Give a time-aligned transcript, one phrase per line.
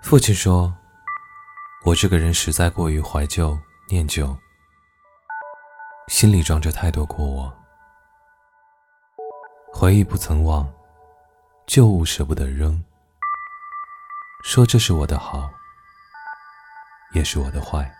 [0.00, 0.74] 父亲说
[1.84, 3.58] ：“我这个人实在过于怀旧、
[3.90, 4.34] 念旧，
[6.06, 7.54] 心里装着太多过往，
[9.70, 10.66] 回忆不曾忘，
[11.66, 12.82] 旧物舍不得扔。
[14.44, 15.50] 说这是我的好，
[17.12, 17.94] 也是我的坏。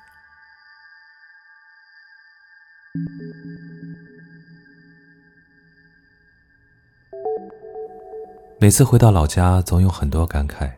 [8.60, 10.68] 每次回到老家，总有很多感慨。”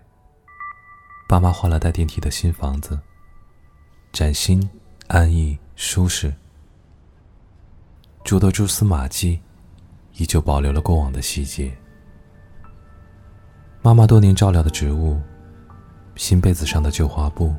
[1.26, 3.00] 爸妈换了带电梯的新房子，
[4.12, 4.68] 崭新、
[5.06, 6.34] 安逸、舒适，
[8.22, 9.40] 住的蛛丝马迹，
[10.16, 11.74] 依旧保留了过往的细节。
[13.80, 15.18] 妈妈多年照料的植物，
[16.16, 17.54] 新被子上的旧花布，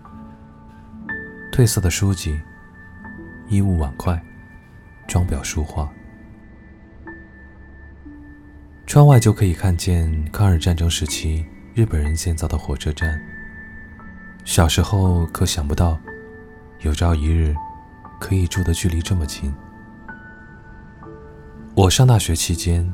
[1.51, 2.39] 褪色的书籍，
[3.49, 4.23] 衣物碗筷，
[5.07, 5.91] 装裱书画，
[8.91, 13.17] 窗外就可以看见抗日战争时期日本人建造的火车站。
[14.43, 15.97] 小时候可想不到，
[16.81, 17.55] 有朝一日
[18.19, 19.49] 可以住的距离这么近。
[21.73, 22.93] 我上大学期间，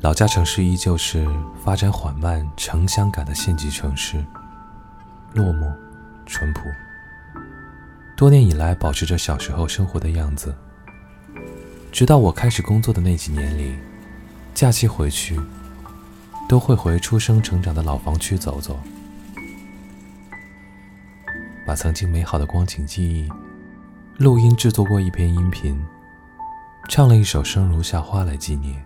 [0.00, 1.28] 老家城市依旧是
[1.62, 4.24] 发展缓慢、城乡感的县级城市，
[5.34, 5.70] 落寞、
[6.24, 6.62] 淳朴。
[8.16, 10.56] 多年以来保持着小时候生活的样子。
[11.92, 13.76] 直到我开始工作的那几年里，
[14.60, 15.40] 假期回去
[16.46, 18.78] 都会回出生成长的老房区走走。
[21.66, 23.26] 把曾经美好的光景记忆
[24.18, 25.82] 录音制作过一篇音频，
[26.90, 28.84] 唱了一首《生如夏花》来纪念。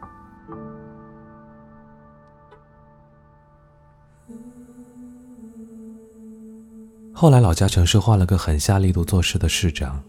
[7.13, 10.01] 后来老家城市换了个狠下力度做事的市长，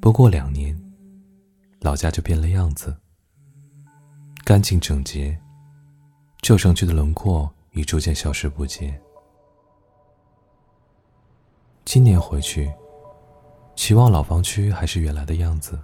[0.00, 0.74] 不过两年，
[1.80, 2.96] 老家就变了样子，
[4.44, 5.38] 干净整洁，
[6.40, 9.00] 旧城区的轮廓已逐渐消失不见。
[11.84, 12.72] 今年回去，
[13.76, 15.78] 期望老房区还是原来的样子。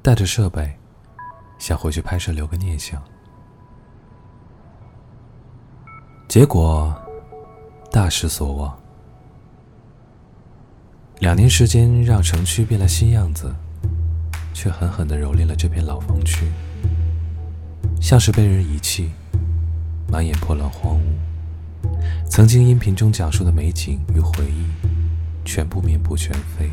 [0.00, 0.74] 带着设备，
[1.58, 3.02] 想回去拍摄留个念想。
[6.26, 6.94] 结果，
[7.90, 8.78] 大失所望。
[11.18, 13.54] 两年时间让城区变了新样子，
[14.54, 16.50] 却狠狠地蹂躏了这片老房区，
[18.04, 19.10] 像是被人遗弃，
[20.08, 21.88] 满眼破烂荒芜。
[22.28, 24.66] 曾经音频中讲述的美景与回忆，
[25.42, 26.70] 全部面目全非。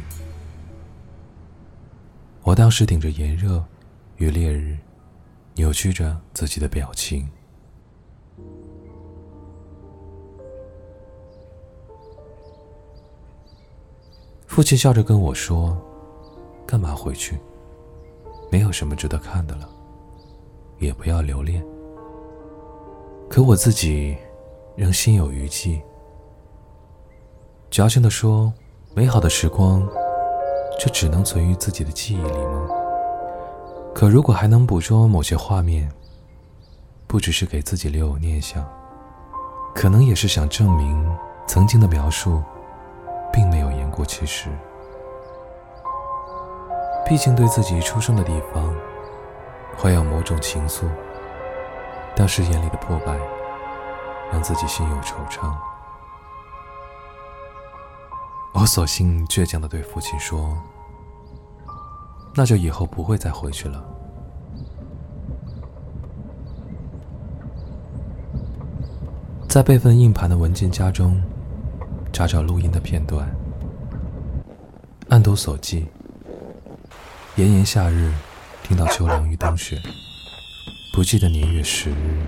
[2.44, 3.64] 我当时顶着炎热
[4.18, 4.78] 与烈日，
[5.56, 7.26] 扭曲着自己的表情。
[14.48, 15.82] 父亲笑着跟我说
[16.68, 17.38] ：“干嘛回去？
[18.52, 19.70] 没有什么值得看的了，
[20.82, 21.66] 也不要留恋。”
[23.32, 24.18] 可我自己。
[24.78, 25.82] 仍心有余悸，
[27.70, 28.52] 矫情地说
[28.96, 29.86] ：“美好的时光，
[30.80, 32.70] 就只能存于自己的记忆里吗？
[33.94, 35.92] 可如果还能捕捉某些画面，
[37.06, 38.66] 不只是给自己留有念想，
[39.76, 41.06] 可能也是想证明
[41.46, 42.42] 曾经的描述，
[43.32, 44.48] 并没有言过其实。
[47.06, 48.74] 毕竟对自己出生的地方，
[49.78, 50.90] 怀有某种情愫，
[52.16, 53.18] 当时眼里的破败。”
[54.32, 55.54] 让自己心有惆怅，
[58.54, 60.58] 我索性倔强的对父亲说
[62.34, 63.84] ：“那就以后不会再回去了。”
[69.50, 71.22] 在备份硬盘的文件夹中，
[72.14, 73.30] 查找录音的片段，
[75.10, 75.86] 按图索骥。
[77.36, 78.14] 炎炎夏日，
[78.72, 79.82] 听到秋凉与冬雪，
[80.94, 82.26] 不记得年月时日。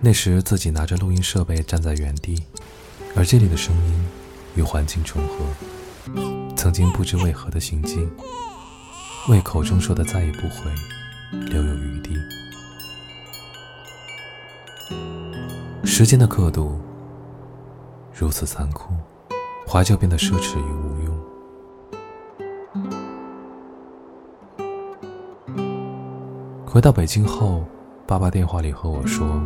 [0.00, 2.42] 那时自己拿着录音设备站在原地，
[3.14, 4.08] 而这里的声音
[4.56, 6.14] 与环境重合。
[6.56, 8.10] 曾经不知为何的行径，
[9.28, 10.72] 为口中说的再也不回
[11.50, 12.16] 留有余地。
[15.84, 16.80] 时间的刻度
[18.14, 18.94] 如此残酷，
[19.68, 21.19] 怀旧变得奢侈与无用。
[26.72, 27.64] 回到北京后，
[28.06, 29.42] 爸爸电话里和我说。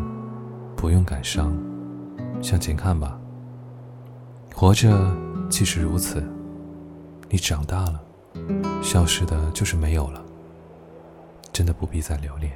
[0.77, 1.57] 不用感伤，
[2.43, 3.19] 向前看吧。
[4.55, 5.11] 活着
[5.49, 6.23] 即是如此，
[7.31, 8.03] 你长大了，
[8.83, 10.23] 消失的就是没有了，
[11.51, 12.53] 真的不必再留恋。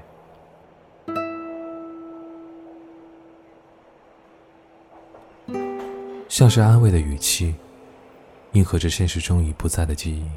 [6.28, 7.54] 像是安慰的语气，
[8.52, 10.28] 应和着现实中已不在的记忆，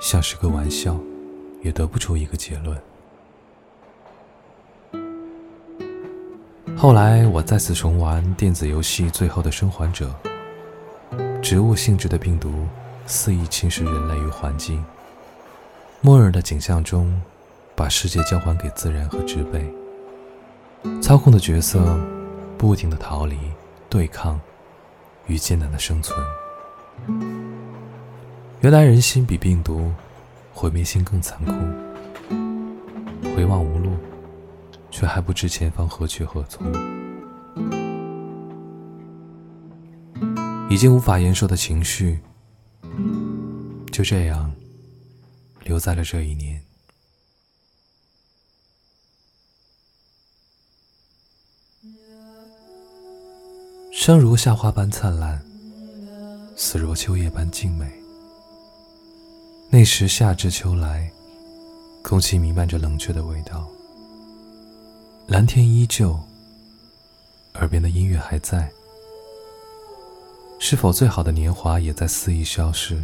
[0.00, 0.96] 像是个玩笑，
[1.64, 2.80] 也得不出一个结论。
[6.80, 10.10] 后来我再次重玩电子游戏《最后的生还者》，
[11.42, 12.66] 植物性质的病毒
[13.04, 14.82] 肆意侵蚀人类与环境，
[16.00, 17.20] 末日的景象中，
[17.74, 19.70] 把世界交还给自然和植被。
[21.02, 22.00] 操控的角色
[22.56, 23.36] 不停的逃离、
[23.90, 24.40] 对抗
[25.26, 26.18] 与艰难的生存。
[28.62, 29.92] 原来人心比病毒
[30.54, 31.52] 毁灭性更残酷。
[33.36, 33.90] 回望无路，
[35.00, 36.70] 却还不知前方何去何从。
[40.68, 42.20] 已经无法言说的情绪，
[43.90, 44.54] 就这样
[45.64, 46.62] 留在了这一年。
[53.90, 55.42] 生如夏花般灿烂，
[56.54, 57.90] 死若秋叶般静美。
[59.70, 61.10] 那时夏至秋来，
[62.02, 63.66] 空气弥漫着冷却的味道。
[65.30, 66.18] 蓝天依旧，
[67.54, 68.68] 耳边的音乐还在。
[70.58, 73.00] 是否最好的年华也在肆意消逝？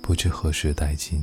[0.00, 1.22] 不知何时殆尽。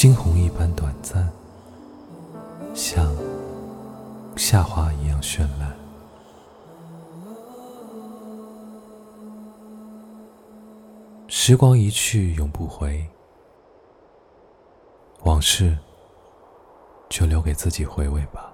[0.00, 1.28] 惊鸿一般短暂，
[2.72, 3.12] 像
[4.36, 5.76] 夏花一样绚烂。
[11.26, 13.04] 时光一去永不回，
[15.24, 15.76] 往事
[17.08, 18.52] 就留给自己回味吧。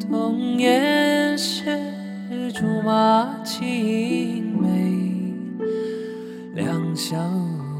[0.00, 1.78] 童年时
[2.52, 4.66] 竹马青梅，
[6.54, 7.16] 两小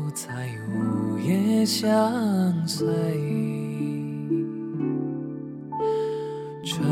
[0.06, 1.88] 无猜午夜相
[2.66, 2.86] 随。
[6.64, 6.84] 春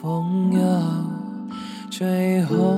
[0.00, 0.60] 风又
[1.90, 2.77] 吹红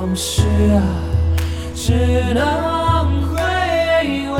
[0.00, 0.40] 往事
[0.72, 0.80] 啊
[1.74, 1.92] 只
[2.32, 3.36] 能回
[4.32, 4.38] 味，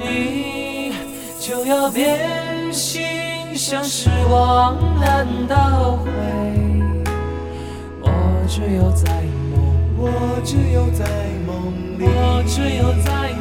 [0.00, 0.94] 你
[1.38, 3.02] 就要变心，
[3.54, 6.10] 像时光难倒回。
[8.00, 8.08] 我
[8.48, 9.12] 只有在
[9.50, 9.60] 梦，
[9.98, 11.04] 我只有在
[11.46, 13.37] 梦里，我只有在。